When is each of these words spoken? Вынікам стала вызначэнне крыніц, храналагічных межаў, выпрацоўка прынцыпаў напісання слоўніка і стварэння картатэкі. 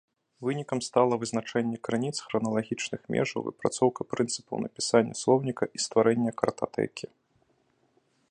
Вынікам 0.45 0.79
стала 0.85 1.13
вызначэнне 1.23 1.77
крыніц, 1.87 2.13
храналагічных 2.29 3.01
межаў, 3.15 3.39
выпрацоўка 3.49 4.01
прынцыпаў 4.13 4.57
напісання 4.65 5.13
слоўніка 5.21 5.63
і 5.79 5.83
стварэння 5.85 6.31
картатэкі. 6.43 7.05